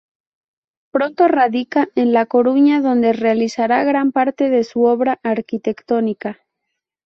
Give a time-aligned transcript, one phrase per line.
[0.91, 6.39] Pronto radica en La Coruña donde realizará gran parte de su obra arquitectónica.